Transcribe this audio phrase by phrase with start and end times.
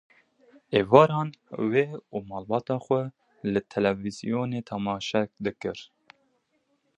[0.79, 1.27] Êvaran,
[1.71, 3.03] wê û malbata xwe
[3.51, 5.79] li televizyonê tamaşe dikir.